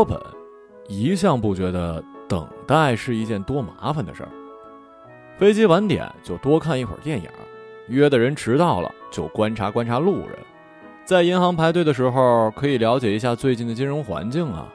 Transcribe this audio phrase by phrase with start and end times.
[0.00, 0.18] 郭本
[0.88, 4.30] 一向不觉得等待是一件多麻烦的事儿。
[5.36, 7.28] 飞机晚点就多看一会儿电影，
[7.86, 10.38] 约的人迟到了就观察观察路人，
[11.04, 14.66] 在银行排队的时候可以了解一下最近的金融环境啊，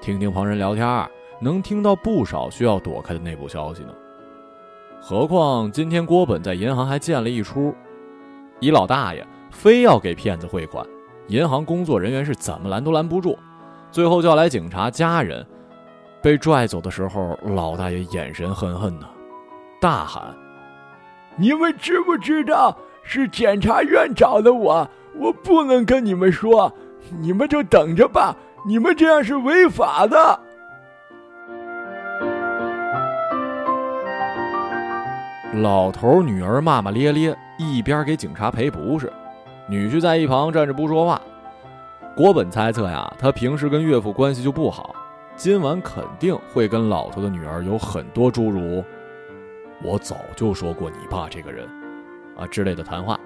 [0.00, 1.08] 听听旁人聊天，
[1.40, 3.94] 能听到不少需要躲开的内部消息呢。
[5.00, 7.72] 何况今天郭本在银行还见了一出，
[8.58, 10.84] 一老大爷非要给骗子汇款，
[11.28, 13.38] 银行工作人员是怎么拦都拦不住，
[13.90, 15.46] 最后叫来警察家人，
[16.22, 19.06] 被拽走的时候，老大爷眼神恨恨的，
[19.80, 20.22] 大喊
[21.36, 24.88] ：“你们知不知道是检察院找的我？
[25.14, 26.70] 我不能跟你们说，
[27.18, 28.36] 你们就等着吧，
[28.66, 30.40] 你们这样是违法的。”
[35.62, 39.10] 老头女儿骂骂咧咧，一边给警察赔不是，
[39.66, 41.18] 女婿在一旁站着不说话。
[42.16, 44.96] 国本猜测呀，他平时跟岳父关系就不好，
[45.36, 48.82] 今晚肯定会跟老头的女儿有很多诸如
[49.84, 51.68] “我早就说过你爸这个人”
[52.34, 53.20] 啊之类的谈话。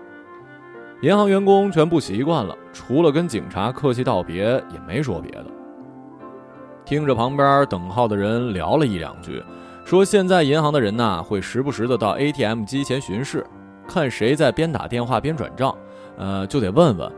[1.03, 5.47] 银行员工全不习惯了，除了跟警察客气道别，也没说别的。
[6.85, 9.41] 听着旁边等号的人聊了一两句。
[9.85, 13.47] 说现在银行的人呐，会时不时的到 ATM 机前巡视，
[13.87, 15.73] 看谁在边打电话边转账，
[16.17, 17.11] 呃，就得问问，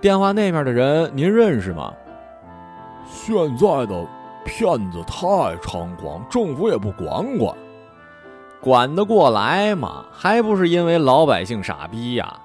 [0.00, 1.92] 电话那边的人您认识吗？
[3.06, 4.06] 现在的
[4.44, 7.54] 骗子太猖狂，政府也不管管，
[8.60, 10.06] 管得过来吗？
[10.10, 12.40] 还不是因为老百姓傻逼呀。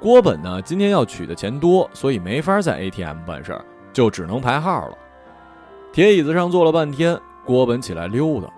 [0.00, 4.98] 郭本呢，今天要取的钱多，所以没法在 ATM 办事儿，就只能排号了。
[5.92, 7.18] 铁椅子上坐了半天。
[7.44, 8.48] 郭本起来溜达，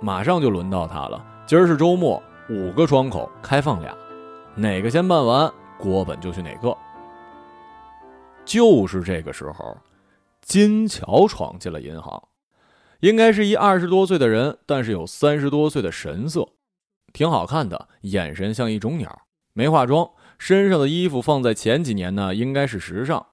[0.00, 1.24] 马上就轮到他了。
[1.46, 3.92] 今儿是周末，五个窗口开放俩，
[4.54, 5.50] 哪个先办完，
[5.80, 6.76] 郭本就去哪个。
[8.44, 9.76] 就是这个时候，
[10.42, 12.22] 金桥闯进了银行，
[13.00, 16.48] 应该是一二十多岁的人，但是有三十多岁的神色，
[17.12, 23.24] 挺好看的，眼神像一种鸟，没化妆，身上的衣服放在前几年呢，应该是时尚，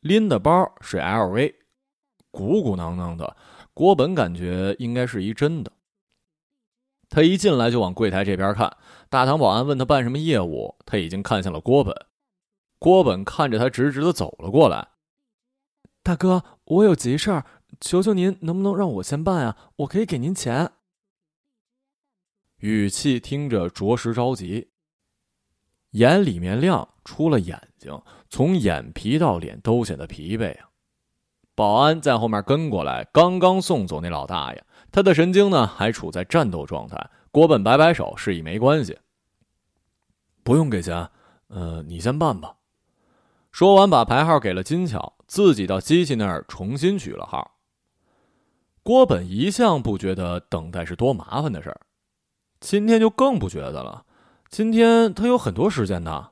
[0.00, 1.54] 拎的包是 LV，
[2.30, 3.36] 鼓鼓囊囊的。
[3.72, 5.72] 郭本感觉应该是一真的。
[7.10, 8.76] 他一进来就往柜台这边看，
[9.08, 11.94] 大堂保安问他办什么业务，他已经看向了郭本。
[12.78, 14.88] 郭本看着他，直直的走了过来。
[16.02, 17.44] 大哥，我有急事儿，
[17.80, 19.56] 求求您能不能让我先办啊？
[19.76, 20.70] 我可以给您钱。
[22.58, 24.70] 语气听着着实着急，
[25.92, 30.67] 眼里面亮出了眼睛，从眼皮到脸都显得疲惫啊。
[31.58, 37.10] 保安在后面跟过来，刚刚送走那老大爷，他的神经呢还处在战斗状态。
[37.32, 38.96] 郭本摆摆手，示意没关系，
[40.44, 41.10] 不用给钱，
[41.48, 42.54] 呃，你先办吧。
[43.50, 47.56] 说完，把牌号给了金巧，自己到机器那儿重新取了号。
[48.84, 51.80] 郭本一向不觉得等待是多麻烦的事儿，
[52.60, 54.04] 今天就更不觉得了。
[54.48, 56.28] 今天他有很多时间呢，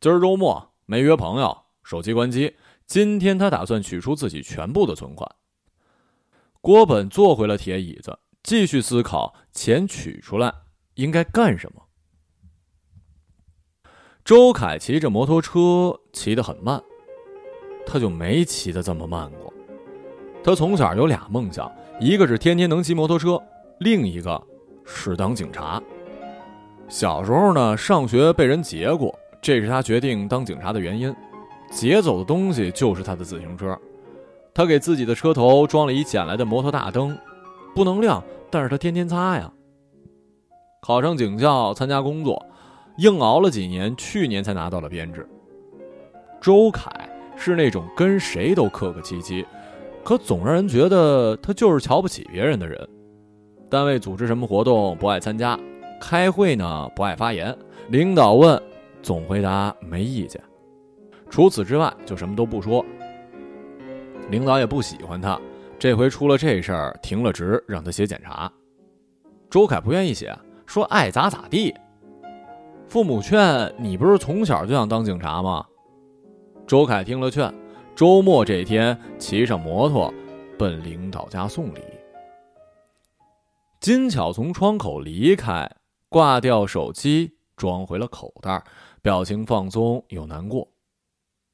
[0.00, 2.56] 今儿周末没约朋友，手机关机。
[2.92, 5.26] 今天他打算取出自己全部的存款。
[6.60, 10.52] 郭本坐回了铁椅子，继续思考钱取出来
[10.96, 11.82] 应该干什么。
[14.22, 16.82] 周凯骑着摩托车骑得很慢，
[17.86, 19.50] 他就没骑得这么慢过。
[20.44, 23.42] 他从小有俩梦想，一个是天天能骑摩托车，
[23.80, 24.38] 另一个
[24.84, 25.82] 是当警察。
[26.90, 31.10] 小时候呢，上学被人劫过，这是他决定当警察的原因。
[31.72, 33.76] 劫走的东西就是他的自行车，
[34.52, 37.18] 他给自己的车头装了一捡来的摩托大灯，
[37.74, 39.50] 不能亮，但是他天天擦呀。
[40.82, 42.44] 考上警校参加工作，
[42.98, 45.26] 硬熬了几年，去年才拿到了编制。
[46.40, 46.90] 周凯
[47.36, 49.46] 是那种跟谁都客客气气，
[50.04, 52.88] 可总让人觉得他就是瞧不起别人的人。
[53.70, 55.58] 单位组织什么活动不爱参加，
[55.98, 57.56] 开会呢不爱发言，
[57.88, 58.60] 领导问
[59.02, 60.38] 总回答没意见。
[61.32, 62.84] 除此之外，就什么都不说。
[64.28, 65.40] 领导也不喜欢他，
[65.78, 68.52] 这回出了这事儿，停了职，让他写检查。
[69.48, 71.74] 周凯不愿意写，说爱咋咋地。
[72.86, 75.64] 父母劝你，不是从小就想当警察吗？
[76.66, 77.50] 周凯听了劝，
[77.96, 80.12] 周末这天骑上摩托，
[80.58, 81.80] 奔领导家送礼。
[83.80, 85.66] 金巧从窗口离开，
[86.10, 88.62] 挂掉手机，装回了口袋，
[89.00, 90.68] 表情放松又难过。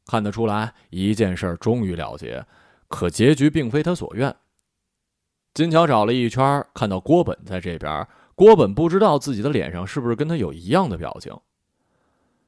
[0.08, 2.44] 看得出来，一件事终于了结，
[2.88, 4.34] 可结局并非他所愿。
[5.52, 8.08] 金桥找了一圈，看到郭本在这边。
[8.34, 11.36] 郭本不知道自己的脸上是不是跟他有一样的表情。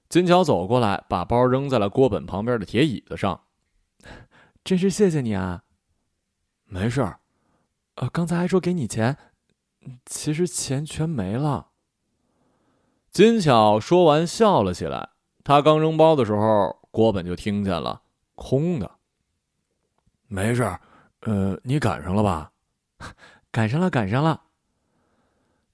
[0.09, 3.43] 金桥走过来，把包扔在了郭本旁边的铁椅子上。
[4.65, 5.65] 真是谢谢你啊。
[6.65, 7.21] 没事儿。
[7.97, 9.19] 呃，刚才还说给你钱，
[10.06, 11.69] 其实钱全没了。
[13.11, 15.11] 金巧说完笑了起来。
[15.43, 18.03] 他刚扔包的时候，郭本就听见了，
[18.35, 18.91] 空的。
[20.27, 20.81] 没事儿，
[21.21, 22.53] 呃，你赶上了吧？
[23.51, 24.43] 赶上了，赶上了。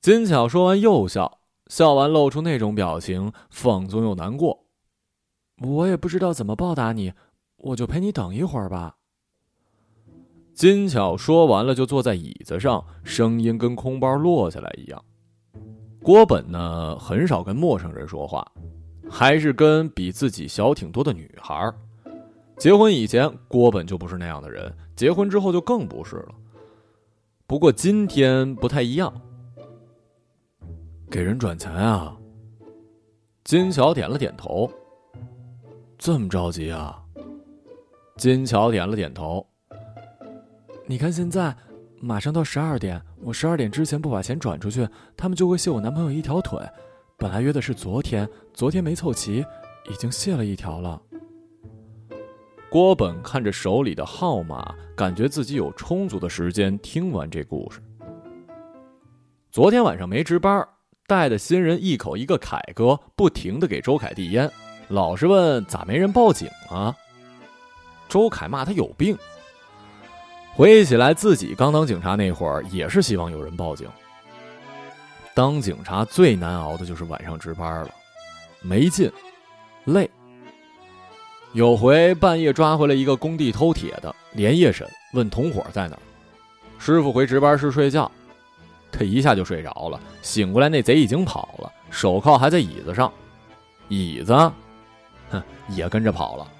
[0.00, 4.64] 金巧说完又笑，笑完露出那种表情，放纵又难过。
[5.58, 7.12] 我也不知道怎么报答你，
[7.56, 8.96] 我就陪你等一会儿吧。
[10.54, 15.04] 金巧说完了，就坐在椅子上，声音跟空包落下来一样。
[16.02, 18.46] 郭本呢，很少跟陌生人说话，
[19.10, 21.72] 还是跟比自己小挺多的女孩。
[22.58, 26.34] 结婚以前，郭本就不是那样的人，结婚之后就更不是了。
[27.46, 29.12] 不过今天不太一样。
[31.08, 32.16] 给人转钱啊？
[33.44, 34.70] 金巧点了点头。
[35.96, 37.00] 这么着急啊？
[38.16, 39.46] 金巧点了点头。
[40.86, 41.54] 你看现在，
[42.00, 46.58] 马上到十二点，我十二点之前不把钱转出去，他们就会卸我男朋友一条腿。
[47.18, 49.44] 本来约的是昨天，昨天没凑齐，
[49.88, 51.00] 已经卸了一条了。
[52.68, 57.80] 郭本看着手里的号码，感觉自己有充足的时间听完这故事。
[59.50, 60.66] 昨天晚上没值班。
[61.08, 64.50] 带的新人一口一个凯哥，不停的给周凯递烟，
[64.88, 66.92] 老是问咋没人报警啊？
[68.08, 69.16] 周凯骂他有病。
[70.56, 73.88] 回忆起来，自己刚当警察那会儿，也是希望有人报警。
[75.36, 77.90] 当警察最难熬的就是晚上值班了，
[78.62, 79.12] 没劲，
[79.84, 80.10] 累。
[81.52, 85.98] 有回半夜抓回来一个工地偷铁的，连夜审，问同伙在哪，
[86.78, 88.10] 师傅回值班室睡觉。
[88.90, 93.12] 他一下就睡着了，醒过来那贼已经跑了，手铐还在椅子上，
[93.88, 94.32] 椅子，
[95.28, 96.50] 哼，也跟着跑了。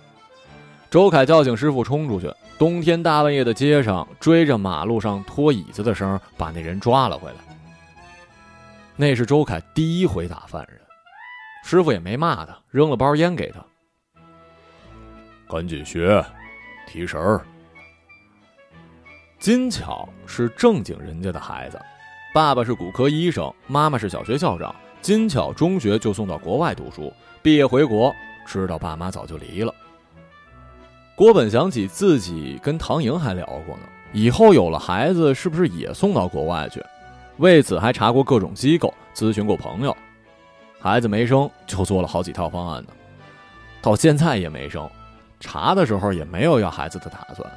[0.91, 7.37] 周凯叫醒师傅冲出去，冬天大半夜的街上追着马路上拖椅子的声，把那人抓了回来。
[8.99, 10.81] 那是周凯第一回打犯人，
[11.63, 13.63] 师傅也没骂他，扔了包烟给他，
[15.47, 16.25] 赶紧学，
[16.87, 17.43] 提神儿。
[19.39, 21.79] 金巧是正经人家的孩子。
[22.33, 24.75] 爸爸是骨科医生，妈妈是小学校长。
[25.03, 27.13] 金巧中学就送到国外读书，
[27.43, 28.15] 毕业回国，
[28.47, 29.75] 知道爸妈早就离了。
[31.15, 33.83] 郭本想起自己跟唐莹还聊过呢，
[34.13, 36.83] 以后有了孩子是不是也送到国外去？
[37.39, 39.97] 为此还查过各种机构，咨询过朋友。
[40.79, 42.91] 孩子没生就做了好几套方案呢，
[43.83, 44.89] 到现在也没生，
[45.41, 47.51] 查的时候也没有要孩子的打算。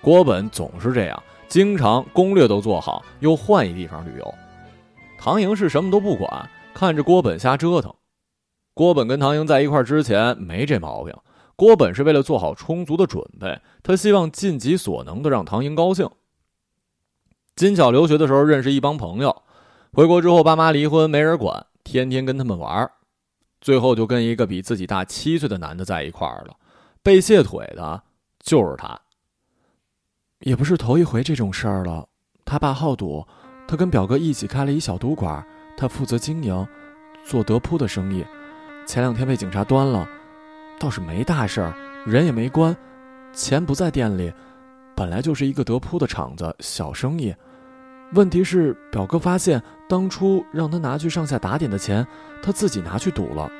[0.00, 1.22] 郭本总是这样。
[1.46, 4.34] 经常攻略都做好，又换一地方旅游。
[5.18, 7.94] 唐莹是什么都不管，看着郭本瞎折腾。
[8.72, 11.14] 郭本跟唐莹在一块之前没这毛病。
[11.54, 16.08] 郭本是为了做好充足的准备，他希望尽己所能的让唐莹高兴。
[17.56, 19.42] 金巧留学的时候认识一帮朋友，
[19.92, 22.90] 回国之后爸妈离婚没人管，天天跟他们玩，
[23.60, 26.56] 最后就跟一个比自己大七岁的男的在一块儿了。
[27.00, 28.02] 被卸腿的
[28.40, 28.98] 就是他。
[30.40, 32.08] 也不是头一回这种事儿了。
[32.44, 33.24] 他爸好赌，
[33.68, 35.46] 他跟表哥一起开了一小赌馆，
[35.76, 36.66] 他负责经营，
[37.24, 38.24] 做德扑的生意。
[38.84, 40.08] 前两天被警察端了，
[40.78, 41.72] 倒是没大事儿，
[42.04, 42.76] 人也没关，
[43.32, 44.32] 钱不在店里，
[44.96, 47.34] 本来就是一个德扑的场子，小生意。
[48.12, 52.06] 问题是表哥发现，当初让他拿去上下打点的钱，
[52.42, 53.50] 他自己拿去赌了。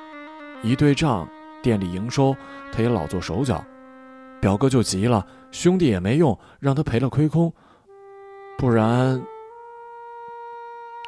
[0.62, 1.28] 一对账，
[1.62, 2.36] 店里营收，
[2.72, 3.64] 他也老做手脚。
[4.40, 7.52] 表哥就急了，兄弟也没用，让他赔了亏空，
[8.58, 9.20] 不然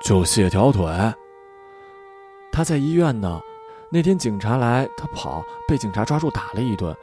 [0.03, 0.85] 就卸条腿。
[2.51, 3.41] 他在医院呢，
[3.91, 6.97] 那天警察来，他跑，被警察抓住打了一顿，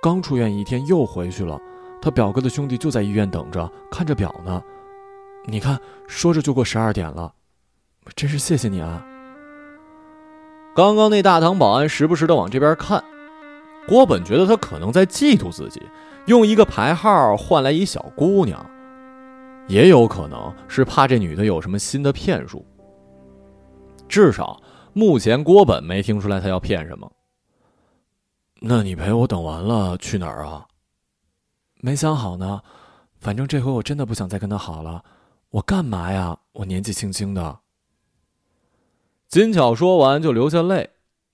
[0.00, 1.60] 刚出院一天又回去了。
[2.02, 4.62] 他表哥的兄弟就在医院等着，看着表呢。
[5.46, 7.32] 你看，说着就过十二点了，
[8.14, 9.04] 真是谢谢你啊。
[10.74, 13.02] 刚刚那大堂保安时不时的往这边看。
[13.88, 15.82] 郭本觉得他可能在嫉妒自己，
[16.26, 18.64] 用一个牌号换来一小姑娘，
[19.66, 22.64] 也有可能是怕这女的有什么新的骗术。
[24.08, 24.60] 至少
[24.92, 27.10] 目前郭本没听出来他要骗什么。
[28.60, 30.66] 那你陪我等完了去哪儿啊？
[31.82, 32.62] 没想好呢，
[33.18, 35.04] 反正这回我真的不想再跟他好了。
[35.50, 36.38] 我干嘛呀？
[36.52, 37.60] 我年纪轻轻的。
[39.28, 40.90] 金巧说完就流下泪。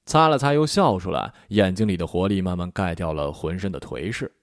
[0.07, 4.37] 擦了擦，又笑出来，眼睛里的活力慢慢盖掉了浑身的颓势。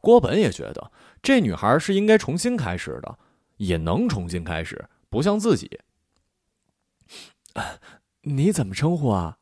[0.00, 0.90] 郭本也觉得
[1.22, 3.18] 这女孩是应该重新开始的，
[3.58, 5.78] 也能重新开始，不像自己。
[8.22, 9.38] 你怎么称呼啊？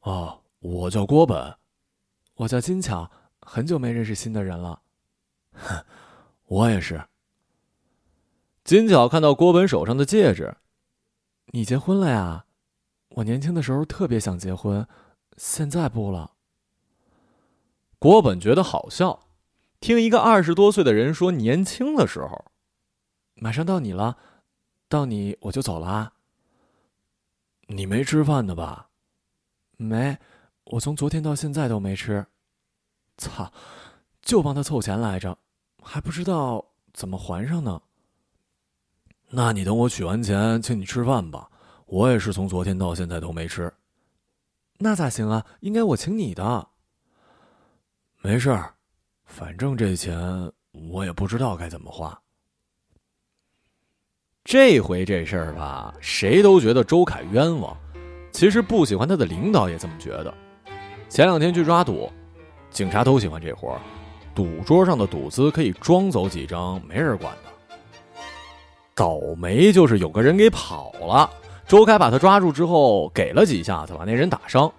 [0.00, 1.54] 哦，我叫郭本，
[2.34, 3.12] 我叫金巧，
[3.44, 4.82] 很久没认识新的人了。
[5.52, 5.84] 哼，
[6.46, 7.04] 我也是。
[8.64, 10.56] 金巧看到郭本手上的戒指，
[11.46, 12.46] 你结婚了呀？
[13.10, 14.88] 我年轻的时候特别想结婚，
[15.36, 16.32] 现在不了。
[17.98, 19.28] 郭本觉得好笑，
[19.78, 22.46] 听一个二十多岁的人说年轻的时候。
[23.36, 24.16] 马上到你了，
[24.88, 26.14] 到你我就走了。
[27.68, 28.90] 你没吃饭呢吧？
[29.76, 30.18] 没，
[30.64, 32.26] 我从昨天到现在都没吃。
[33.16, 33.52] 操，
[34.22, 35.36] 就帮他凑钱来着，
[35.82, 37.80] 还不知道怎么还上呢。
[39.30, 41.50] 那你等我取完钱，请你吃饭吧。
[41.86, 43.72] 我也是从昨天到现在都没吃。
[44.78, 45.44] 那咋行啊？
[45.60, 46.68] 应该我请你的。
[48.20, 48.74] 没事儿，
[49.24, 50.50] 反正这钱
[50.90, 52.18] 我也不知道该怎么花。
[54.44, 57.76] 这回这事儿吧，谁都觉得周凯冤枉。
[58.32, 60.34] 其实不喜欢他的领导也这么觉得。
[61.08, 62.10] 前两天去抓赌，
[62.74, 63.80] 警察都喜欢这活儿，
[64.34, 67.76] 赌桌上的赌资可以装走几张，没人管的。
[68.96, 71.30] 倒霉就是有个人给跑了，
[71.68, 74.70] 周凯把他抓住之后，给了几下子，把那人打伤。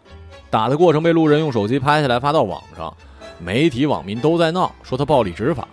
[0.50, 2.94] 打的过程被路人用手机拍下来发到网上，
[3.40, 5.66] 媒体网民都在闹，说他暴力执法。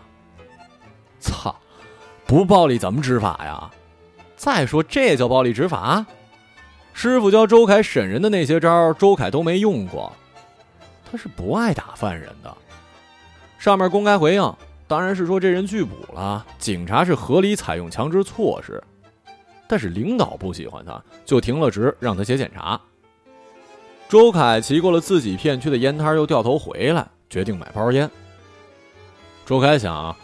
[1.18, 1.52] 操，
[2.24, 3.68] 不暴力怎么执法呀？
[4.36, 6.06] 再说，这叫暴力执法？
[6.92, 10.12] 师傅教周凯审人的那些招，周凯都没用过。
[11.12, 12.56] 他是不爱打犯人的。
[13.58, 14.56] 上面公开回应，
[14.88, 18.82] 当然是说这人拒捕了，警察是合理采用强制措施。
[19.68, 22.80] 但是领导不喜欢他，就停了职，让他写检查。
[24.08, 28.10] 周凯骑过了自己片区的烟摊，又掉头回来，决定买包烟。
[29.44, 30.16] 周凯想，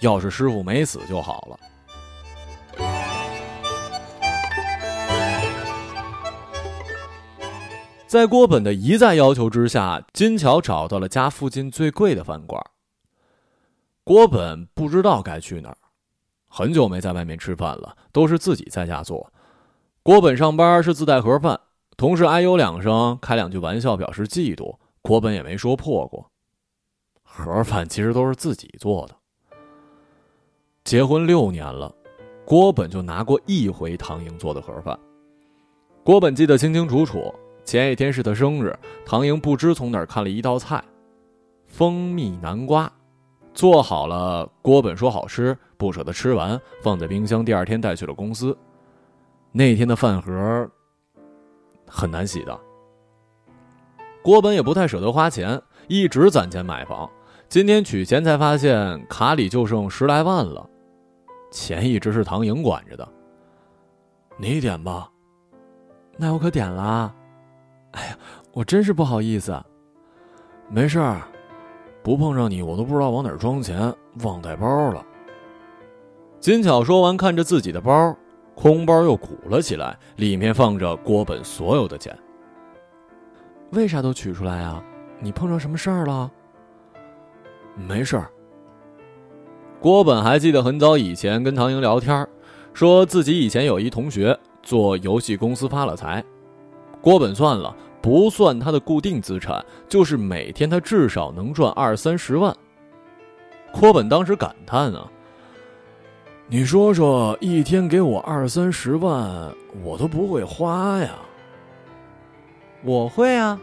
[0.00, 1.58] 要是师傅没死就好了。
[8.08, 12.58] 在郭本的一再要求之下，金桥找到了家附近最贵的饭馆。
[14.02, 15.76] 郭本不知道该去哪儿，
[16.48, 19.30] 很久没在外面吃饭了，都是自己在家做。
[20.02, 21.60] 郭本上班是自带盒饭，
[21.98, 26.30] 同事哎呦两声，开两句玩笑表示嫉妒，郭本也没说破过。
[27.22, 29.14] 盒饭其实都是自己做的。
[30.82, 31.94] 结婚六年了，
[32.46, 34.98] 郭本就拿过一回唐英做的盒饭，
[36.02, 37.20] 郭本记得清清楚楚。
[37.68, 40.82] 前一天是他生日，唐英不知从哪儿看了一道菜，
[41.66, 42.90] 蜂蜜南瓜，
[43.52, 44.50] 做好了。
[44.62, 48.56] 郭本说好吃，不舍得吃完，放在冰箱，第二天带去了公司。
[49.52, 50.66] 那天的饭盒
[51.86, 52.58] 很难洗的。
[54.22, 57.06] 郭本也不太舍得花钱，一直攒钱买房。
[57.50, 60.66] 今天取钱才发现卡里就剩十来万了，
[61.50, 63.06] 钱一直是唐莹管着的。
[64.38, 65.10] 你点吧，
[66.16, 67.14] 那我可点了。
[67.92, 68.18] 哎呀，
[68.52, 69.60] 我真是不好意思。
[70.68, 71.22] 没事儿，
[72.02, 73.92] 不碰上你，我都不知道往哪儿装钱，
[74.22, 75.04] 忘带包了。
[76.40, 78.16] 金巧说完，看着自己的包，
[78.54, 82.16] 空包又鼓了起来，里面放着郭本所有的钱。
[83.72, 84.82] 为啥都取出来啊？
[85.20, 86.30] 你碰上什么事儿了？
[87.74, 88.30] 没事儿。
[89.80, 92.26] 郭本还记得很早以前跟唐英聊天，
[92.72, 96.24] 说自己以前有一同学做游戏公司发了财。
[97.00, 102.54] 郭本算了，不算他的固定资产，就是每天他至少能赚二三十万。
[103.72, 105.06] 郭本当时感叹啊
[106.48, 111.10] ：“你说说，一天给我二三十万，我都不会花呀。”
[112.82, 113.58] 我会啊。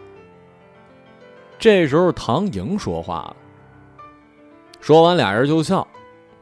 [1.58, 3.36] 这时候唐莹说话了，
[4.80, 5.88] 说完俩人就笑，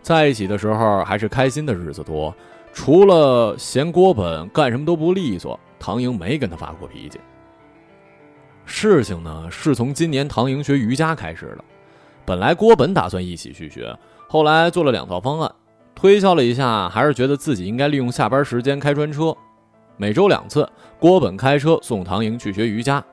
[0.01, 2.33] 在一起的时候还是开心的日子多，
[2.73, 5.59] 除了嫌郭本干什么都不利索。
[5.83, 7.19] 唐英没跟他发过脾气。
[8.63, 11.65] 事情呢，是从今年唐英学瑜伽开始的。
[12.23, 13.93] 本来郭本打算一起去学，
[14.29, 15.51] 后来做了两套方案，
[15.93, 19.35] 推敲了一下，还是觉得自己应该利用下班时间开专车，
[19.97, 20.65] 每周两次，
[20.99, 23.03] 郭本开车送唐英去学瑜伽。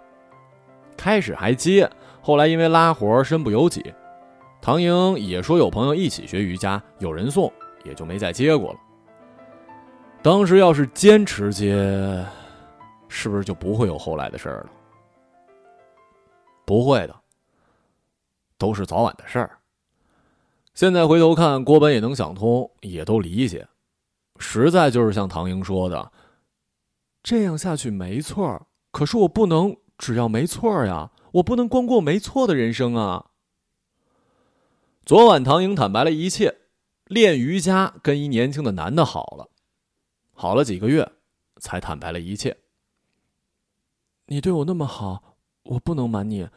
[0.96, 1.90] 开始还接，
[2.22, 3.92] 后来因为拉活身不由己，
[4.62, 8.78] 唐英也说有朋友一起学瑜伽，有人送，也就没再接过了。
[10.22, 12.24] 当时要是坚持接。
[13.12, 14.70] 是不是就不会有后来的事儿了？
[16.64, 17.20] 不会的，
[18.56, 19.58] 都是早晚的事儿。
[20.72, 23.66] 现在回头看，郭本也能想通，也都理解。
[24.38, 26.12] 实在就是像唐英说的，
[27.22, 33.32] 这样下去没错儿可是我不能只要没错儿呀，我不能光过没错的人生啊。
[35.04, 36.58] 昨晚唐英坦白了一切，
[37.06, 39.50] 练瑜伽跟一年轻的男的好了，
[40.32, 41.10] 好了几个月，
[41.60, 42.56] 才坦白了一切。
[44.32, 45.34] 你对我那么好，
[45.64, 46.48] 我不能瞒你。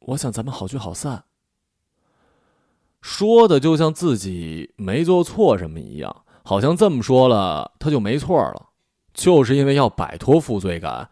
[0.00, 1.22] 我想咱们好聚好散，
[3.00, 8.70] 说的就像自己没做错什么一样，好像这么说了他就没错了。
[9.12, 11.08] 就是因为要摆脱负罪感，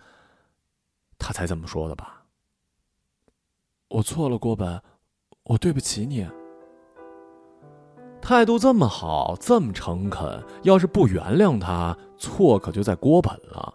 [1.16, 2.24] 他才这么说的吧？
[3.86, 4.82] 我错了，郭本，
[5.44, 6.26] 我对不起你。
[8.20, 13.72] 态度这么好，这么诚恳，要是不原谅他，错可就在郭本了。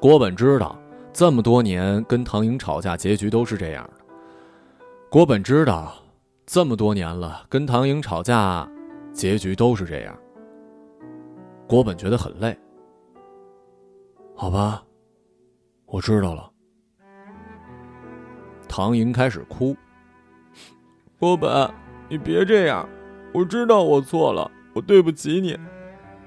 [0.00, 0.80] 郭本知道，
[1.12, 4.04] 这么多年跟唐英吵架，结局都是这样的。
[5.10, 5.94] 郭本知道。
[6.46, 8.68] 这么多年了，跟唐英吵架，
[9.12, 10.18] 结局都是这样。
[11.68, 12.58] 郭本觉得很累。
[14.34, 14.82] 好吧，
[15.86, 16.50] 我知道了。
[18.68, 19.76] 唐莹开始哭。
[21.20, 21.70] 郭本，
[22.08, 22.88] 你别这样，
[23.32, 25.56] 我知道我错了，我对不起你。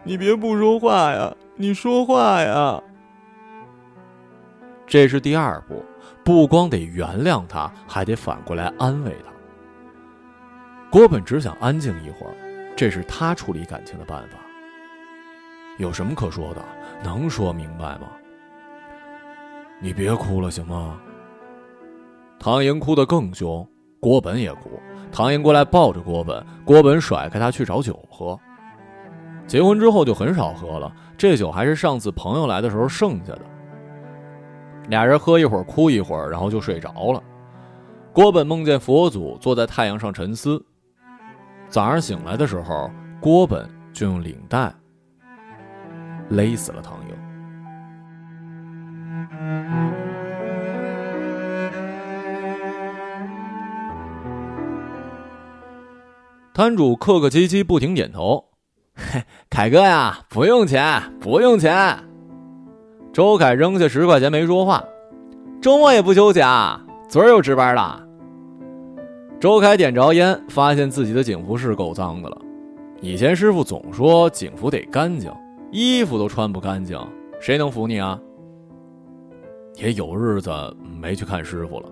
[0.05, 2.81] 你别不说话呀，你说话呀。
[4.93, 5.83] 这是第二步，
[6.23, 9.31] 不光得原谅他，还得反过来安慰他。
[10.91, 12.35] 郭本只想安静一会儿，
[12.75, 14.37] 这是他处理感情的办法。
[15.79, 16.63] 有什么可说的？
[17.03, 18.01] 能说明白吗？
[19.81, 21.01] 你别哭了，行吗？
[22.37, 23.67] 唐英哭得更凶，
[23.99, 24.79] 郭本也哭。
[25.11, 28.39] 唐英过来抱着郭本，郭本甩开他去找酒喝。
[29.47, 33.41] 结婚之后就很少喝了，这酒还是上次朋友来的时候剩下的。
[34.89, 37.21] 俩人喝一会儿，哭一会儿，然后就睡着了。
[38.11, 40.63] 郭本梦见佛祖坐在太阳上沉思。
[41.67, 44.71] 早上醒来的时候，郭本就用领带
[46.29, 47.15] 勒死了唐英。
[56.53, 58.45] 摊主客客气气，不停点头。
[58.93, 61.97] 嘿， 凯哥呀，不用钱，不用钱。
[63.13, 64.83] 周凯扔下十块钱没说话。
[65.61, 66.83] 周末也不休息啊？
[67.07, 68.03] 昨儿又值班了。
[69.39, 72.37] 周凯点着烟，发现自己的警服是够脏的了。
[73.01, 75.31] 以前师傅总说警服得干净，
[75.71, 76.99] 衣服都穿不干净，
[77.39, 78.19] 谁能服你啊？
[79.75, 80.51] 也有日子
[80.99, 81.89] 没去看师傅了。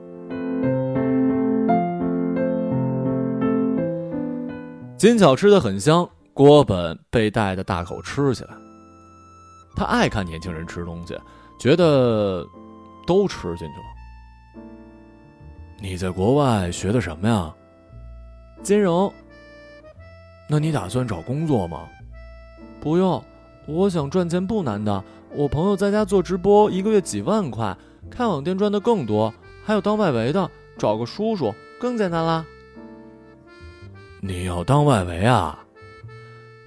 [4.97, 8.60] 金巧吃的很香，郭本被带的大口吃起来。
[9.75, 11.17] 他爱看年轻人吃东西，
[11.59, 12.47] 觉得
[13.07, 14.63] 都吃进去了。
[15.79, 17.53] 你在国外学的什么呀？
[18.61, 19.11] 金融。
[20.47, 21.87] 那你打算找工作吗？
[22.79, 23.23] 不用，
[23.67, 25.03] 我想赚钱不难的。
[25.33, 27.75] 我朋友在家做直播，一个月几万块，
[28.09, 29.33] 开网店赚的更多。
[29.63, 32.45] 还有当外围的，找个叔叔更简单啦。
[34.19, 35.57] 你要当外围啊？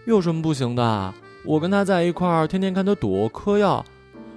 [0.06, 1.14] 有什么不行的？
[1.44, 3.84] 我跟他在一块儿，天天看他赌嗑药，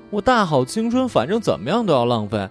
[0.09, 2.49] 我大好青春，反正怎么样都要浪费。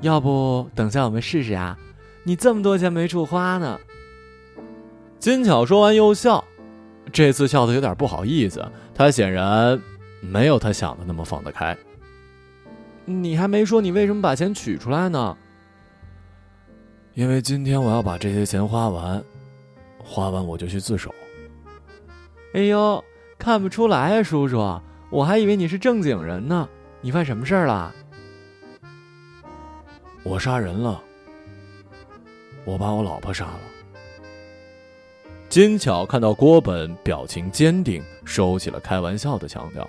[0.00, 1.78] 要不等下我们试试啊？
[2.24, 3.78] 你这么多钱没处花呢。
[5.18, 6.44] 金巧说完又笑，
[7.12, 8.64] 这次笑的有点不好意思。
[8.94, 9.80] 他显然
[10.20, 11.76] 没有他想的那么放得开。
[13.04, 15.36] 你还没说你为什么把钱取出来呢？
[17.14, 19.24] 因为今天我要把这些钱花完，
[19.98, 21.12] 花完我就去自首。
[22.52, 23.02] 哎呦，
[23.38, 26.68] 看不出来啊，叔叔，我还以为你是正经人呢。
[27.00, 27.94] 你犯什么事儿了？
[30.24, 31.00] 我杀人了，
[32.64, 33.60] 我把我老婆杀了。
[35.48, 39.88] 金巧看到郭本表情坚定，收起了开玩笑的腔调。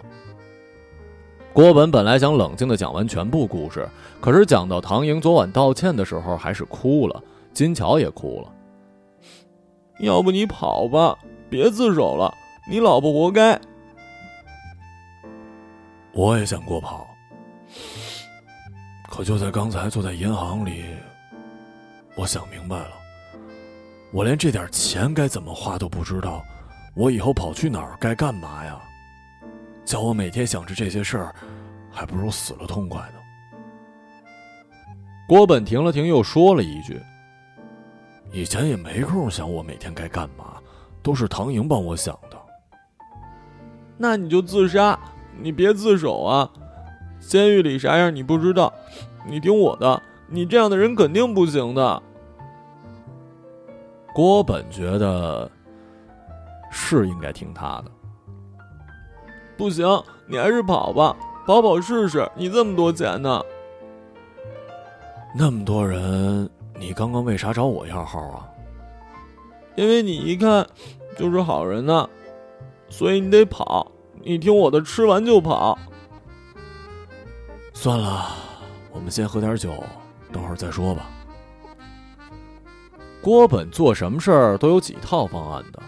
[1.52, 3.90] 郭本本来想冷静的讲完全部故事，
[4.22, 7.22] 可是讲到唐莹昨晚道歉的时候，还是哭了。
[7.52, 8.54] 金巧也哭了。
[10.00, 11.18] 要不你跑吧，
[11.50, 12.32] 别自首了，
[12.70, 13.60] 你老婆活该。
[16.14, 17.08] 我也想过跑。
[19.10, 20.86] 可就在刚才，坐在银行里，
[22.16, 22.92] 我想明白了，
[24.14, 26.44] 我连这点钱该怎么花都不知道，
[26.96, 28.80] 我以后跑去哪儿该干嘛呀？
[29.84, 31.36] 叫我每天想着这些事儿，
[31.90, 33.20] 还不如死了痛快呢。
[35.28, 37.02] 郭本停了停，又说了一句
[38.32, 40.62] ：“以前也没空想我每天该干嘛，
[41.02, 42.29] 都是唐莹帮我想的。”
[44.02, 44.98] 那你就自杀，
[45.38, 46.50] 你别自首啊！
[47.20, 48.74] 监狱里啥样你不知道。
[49.28, 52.02] 你听我的，你这样的人肯定不行的。
[54.14, 55.52] 郭本觉得
[56.72, 57.92] 是应该听他的。
[59.58, 59.86] 不行，
[60.26, 62.26] 你还是跑吧，跑跑试试。
[62.36, 63.44] 你这么多钱呢？
[65.36, 68.50] 那么多人，你刚刚为啥找我要号啊？
[69.76, 70.66] 因为你一看
[71.18, 72.10] 就是好人呢，
[72.90, 73.92] 所以你得跑。
[74.22, 75.78] 你听我的，吃完就跑。
[77.74, 78.36] 算了。
[78.92, 79.72] 我们先喝点酒，
[80.34, 81.10] 等会儿再说吧。
[83.22, 85.82] 郭本做什么事儿都有几套方案的，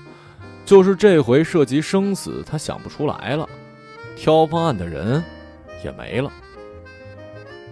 [0.65, 3.49] 就是这回涉及生死，他想不出来了。
[4.15, 5.21] 挑方案的人
[5.83, 6.31] 也没了。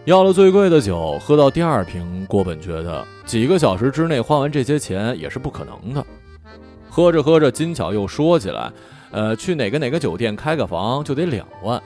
[0.06, 6.06] 要了最贵的酒，喝到第二瓶，郭本觉得几个小时之内花完这些钱也是不可能的。
[6.90, 8.72] 喝着喝着，金巧又说起来
[9.12, 11.82] ：“呃，去哪个哪个酒店开个房就得两万，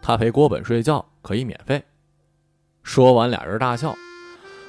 [0.00, 1.82] 他陪郭本睡觉可以免费。”
[2.84, 3.94] 说完，俩人大笑。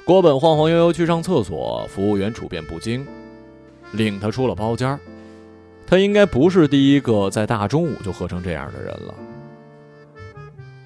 [0.04, 3.06] 郭本晃晃悠悠去上厕所，服务员处变不惊，
[3.92, 4.98] 领他出了包间。
[5.86, 9.14] 他应该不是第一个在大中午就喝成这样的人了。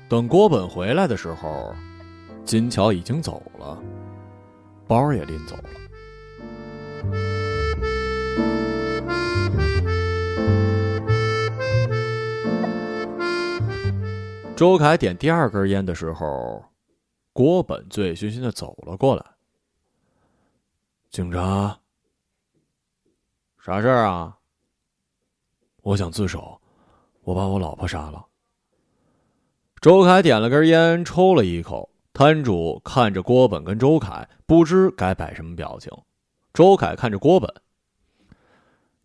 [0.08, 1.74] 等郭本回来的时候，
[2.44, 3.78] 金桥已经走了，
[4.86, 7.32] 包也拎走了。
[14.54, 16.64] 周凯点第二根烟的时候。
[17.34, 19.24] 郭本醉醺醺的走了过来。
[21.08, 21.78] 警察，
[23.58, 24.36] 啥事儿啊？
[25.80, 26.60] 我想自首，
[27.22, 28.26] 我把我老婆杀了。
[29.80, 35.90] 周凯点了根烟，抽了一口，摊主看着郭本跟周凯，不知该摆什么表情。
[36.52, 37.50] 周凯看着郭本，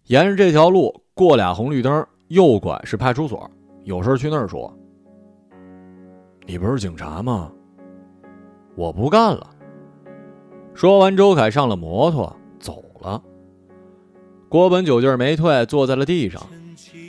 [0.08, 3.50] 沿着这条路过俩红绿灯，右拐是派出所，
[3.86, 4.78] 有事去那儿说。
[6.48, 7.52] 你不是警察吗？
[8.74, 9.46] 我不干了。
[10.74, 13.22] 说完，周凯上了摩托走了。
[14.48, 16.42] 郭本酒劲没退，坐在了地上。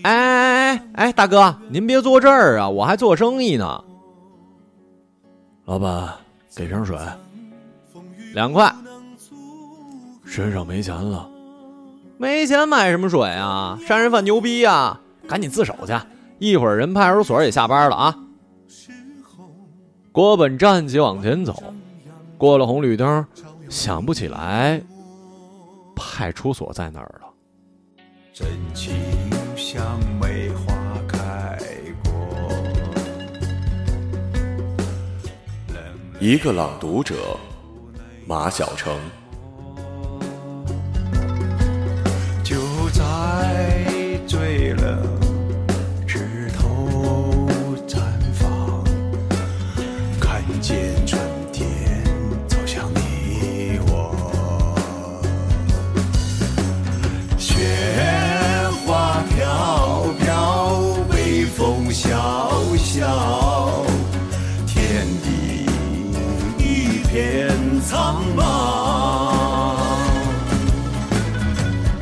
[0.03, 3.85] 哎哎哎哎，大哥，您别坐这儿啊，我还做生意呢。
[5.66, 6.09] 老板，
[6.57, 6.98] 给瓶水，
[8.35, 8.74] 两块。
[10.24, 11.31] 身上没钱了，
[12.16, 13.79] 没钱买什么水啊？
[13.87, 14.98] 杀人犯牛逼呀！
[15.29, 15.92] 赶紧自首去，
[16.40, 18.18] 一会儿人派出所也下班了啊。
[20.19, 21.63] 郭本站起往前走，
[22.37, 23.25] 过了红绿灯，
[23.69, 24.83] 想不起来
[25.95, 27.29] 派出所在哪儿了。
[28.33, 28.97] 真情
[29.57, 29.81] 像
[30.21, 30.75] 梅花
[31.07, 31.57] 开
[32.03, 32.13] 过。
[36.19, 37.15] 一个朗读者，
[38.27, 38.99] 马晓成。
[67.81, 68.43] 苍茫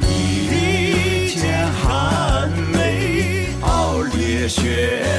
[0.09, 5.16] 一剪寒梅傲立雪